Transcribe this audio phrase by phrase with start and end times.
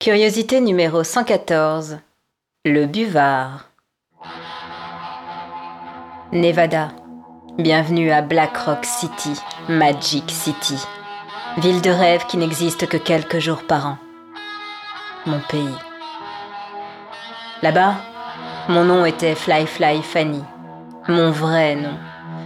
[0.00, 1.98] Curiosité numéro 114.
[2.64, 3.68] Le buvard.
[6.30, 6.90] Nevada.
[7.58, 9.32] Bienvenue à Black Rock City,
[9.68, 10.76] Magic City.
[11.56, 13.98] Ville de rêve qui n'existe que quelques jours par an.
[15.26, 15.66] Mon pays.
[17.62, 17.96] Là-bas,
[18.68, 20.44] mon nom était Fly Fly Fanny.
[21.08, 21.98] Mon vrai nom.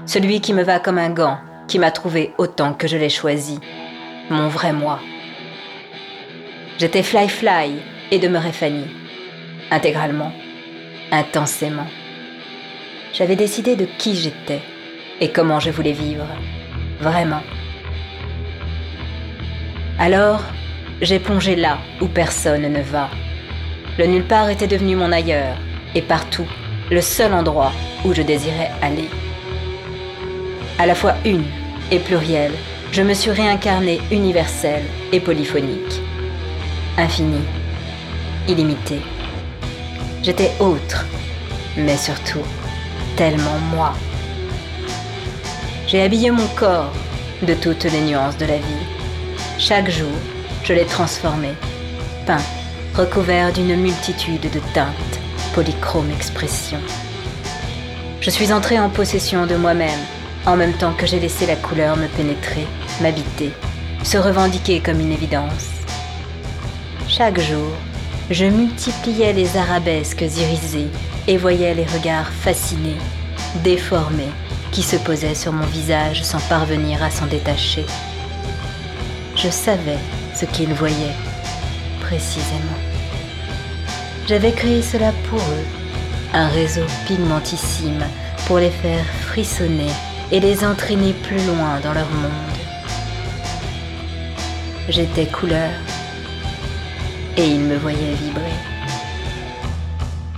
[0.07, 1.37] Celui qui me va comme un gant,
[1.69, 3.61] qui m'a trouvé autant que je l'ai choisi.
[4.31, 5.01] Mon vrai moi.
[6.83, 7.75] J'étais Fly Fly
[8.11, 8.87] et demeurais Fanny.
[9.71, 10.33] Intégralement.
[11.13, 11.87] Intensément.
[13.13, 14.59] J'avais décidé de qui j'étais
[15.21, 16.27] et comment je voulais vivre.
[16.99, 17.43] Vraiment.
[20.01, 20.43] Alors,
[21.01, 23.11] j'ai plongé là où personne ne va.
[23.97, 25.59] Le nulle part était devenu mon ailleurs,
[25.95, 26.49] et partout,
[26.91, 27.71] le seul endroit
[28.05, 29.09] où je désirais aller.
[30.81, 31.45] À la fois une
[31.93, 32.55] et plurielle,
[32.91, 36.03] je me suis réincarnée universelle et polyphonique.
[36.99, 37.47] Infinie,
[38.47, 39.01] illimitée.
[40.23, 41.07] J'étais autre,
[41.75, 42.43] mais surtout
[43.17, 43.95] tellement moi.
[45.87, 46.93] J'ai habillé mon corps
[47.41, 48.87] de toutes les nuances de la vie.
[49.59, 50.13] Chaque jour,
[50.65, 51.49] je l'ai transformé,
[52.27, 52.45] peint,
[52.95, 55.21] recouvert d'une multitude de teintes,
[55.55, 56.79] polychrome expression.
[58.21, 60.01] Je suis entrée en possession de moi-même,
[60.45, 62.67] en même temps que j'ai laissé la couleur me pénétrer,
[63.01, 63.51] m'habiter,
[64.05, 65.82] se revendiquer comme une évidence.
[67.09, 67.73] Chaque jour,
[68.31, 70.89] je multipliais les arabesques irisées
[71.29, 72.97] et voyais les regards fascinés,
[73.63, 74.33] déformés,
[74.71, 77.85] qui se posaient sur mon visage sans parvenir à s'en détacher.
[79.37, 79.99] Je savais
[80.35, 81.17] ce qu'ils voyaient,
[82.01, 82.81] précisément.
[84.27, 85.67] J'avais créé cela pour eux,
[86.33, 88.05] un réseau pigmentissime
[88.47, 89.91] pour les faire frissonner
[90.31, 92.31] et les entraîner plus loin dans leur monde.
[94.89, 95.71] J'étais couleur
[97.37, 98.57] et ils me voyaient vibrer.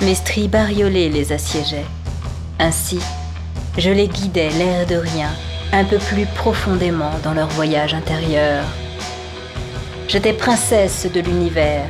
[0.00, 1.86] Mes stries bariolées les assiégeaient.
[2.58, 3.00] Ainsi,
[3.78, 5.30] je les guidais l'air de rien,
[5.72, 8.64] un peu plus profondément dans leur voyage intérieur.
[10.08, 11.86] J'étais princesse de l'univers,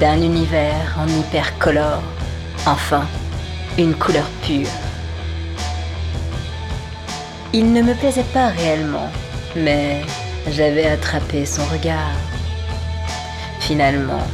[0.00, 2.02] d'un univers en hypercolore,
[2.66, 3.06] enfin,
[3.78, 4.66] une couleur pure.
[7.54, 9.08] Il ne me plaisait pas réellement,
[9.56, 10.02] mais
[10.50, 12.16] j'avais attrapé son regard.
[13.60, 14.26] Finalement,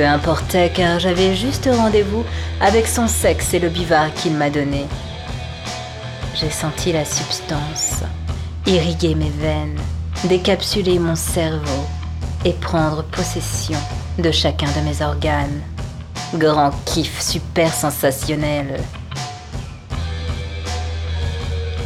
[0.00, 2.24] peu importait car j'avais juste rendez-vous
[2.58, 4.86] avec son sexe et le bivard qu'il m'a donné.
[6.34, 8.02] J'ai senti la substance
[8.66, 9.78] irriguer mes veines,
[10.24, 11.84] décapsuler mon cerveau
[12.46, 13.78] et prendre possession
[14.18, 15.60] de chacun de mes organes.
[16.32, 18.80] Grand kiff super sensationnel.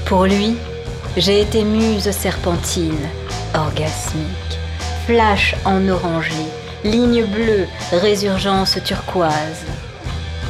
[0.07, 0.57] Pour lui,
[1.17, 3.09] j'ai été muse serpentine,
[3.57, 4.59] orgasmique,
[5.05, 9.65] flash en orangerie, ligne bleue, résurgence turquoise.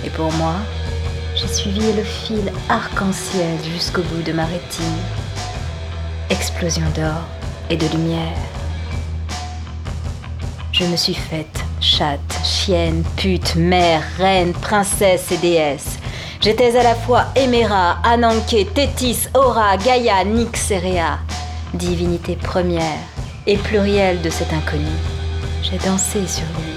[0.05, 0.57] Et pour moi,
[1.37, 4.99] j'ai suivi le fil arc-en-ciel jusqu'au bout de ma rétine.
[6.31, 7.23] Explosion d'or
[7.71, 8.37] et de lumière.
[10.73, 15.99] Je me suis faite chatte, chienne, pute, mère, reine, princesse et déesse.
[16.41, 21.19] J'étais à la fois Éméra, Ananké, Tétis, Aura, Gaïa, Nyx et Réa,
[21.75, 22.99] divinité première
[23.47, 25.14] et plurielle de cet inconnu.
[25.65, 26.75] J'ai dansé sur lui,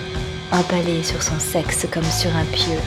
[0.49, 2.79] empalé sur son sexe comme sur un pieu.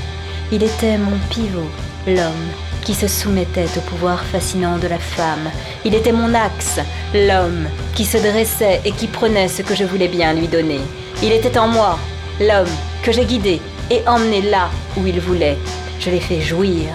[0.50, 1.70] Il était mon pivot,
[2.06, 2.48] l'homme,
[2.84, 5.50] qui se soumettait au pouvoir fascinant de la femme.
[5.84, 6.80] Il était mon axe,
[7.12, 10.80] l'homme, qui se dressait et qui prenait ce que je voulais bien lui donner.
[11.22, 11.98] Il était en moi,
[12.40, 13.60] l'homme, que j'ai guidé
[13.90, 15.58] et emmené là où il voulait.
[16.00, 16.86] Je l'ai fait jouir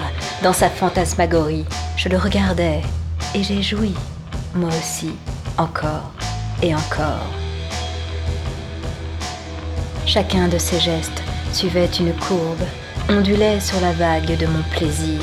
[0.42, 1.66] dans sa fantasmagorie.
[1.96, 2.82] Je le regardais
[3.36, 3.94] et j'ai joui,
[4.56, 5.12] moi aussi,
[5.60, 6.12] encore
[6.64, 7.45] et encore.
[10.08, 12.62] Chacun de ses gestes suivait une courbe,
[13.10, 15.20] ondulait sur la vague de mon plaisir.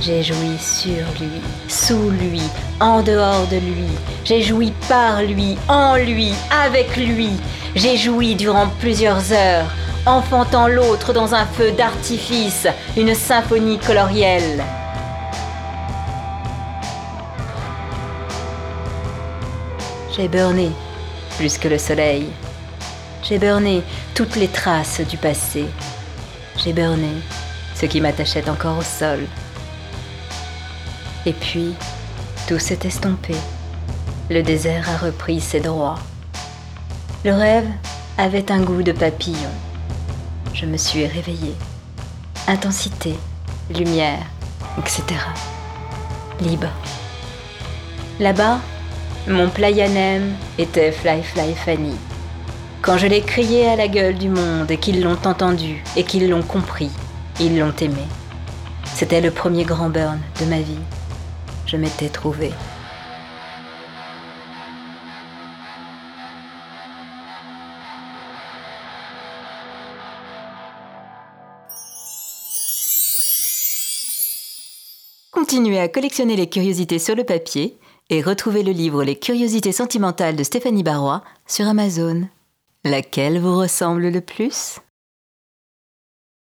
[0.00, 2.42] J'ai joui sur lui, sous lui,
[2.78, 3.88] en dehors de lui.
[4.24, 7.30] J'ai joui par lui, en lui, avec lui.
[7.74, 9.66] J'ai joui durant plusieurs heures,
[10.06, 14.62] enfantant l'autre dans un feu d'artifice, une symphonie colorielle.
[20.16, 20.70] J'ai burné
[21.36, 22.26] plus que le soleil.
[23.22, 23.82] J'ai burné
[24.14, 25.66] toutes les traces du passé.
[26.56, 27.10] J'ai burné
[27.74, 29.26] ce qui m'attachait encore au sol.
[31.26, 31.74] Et puis,
[32.46, 33.34] tout s'est estompé.
[34.30, 35.98] Le désert a repris ses droits.
[37.24, 37.68] Le rêve
[38.18, 39.50] avait un goût de papillon.
[40.54, 41.54] Je me suis réveillée.
[42.46, 43.16] Intensité,
[43.74, 44.24] lumière,
[44.78, 45.02] etc.
[46.40, 46.70] Libre.
[48.20, 48.60] Là-bas,
[49.26, 51.96] mon playanem était Fly Fly Fanny
[52.86, 56.30] Quand je l'ai crié à la gueule du monde et qu'ils l'ont entendu et qu'ils
[56.30, 56.88] l'ont compris,
[57.40, 58.04] ils l'ont aimé.
[58.94, 60.78] C'était le premier grand burn de ma vie.
[61.66, 62.52] Je m'étais trouvée.
[75.32, 77.76] Continuez à collectionner les curiosités sur le papier
[78.10, 82.28] et retrouvez le livre Les curiosités sentimentales de Stéphanie Barrois sur Amazon.
[82.86, 84.78] Laquelle vous ressemble le plus?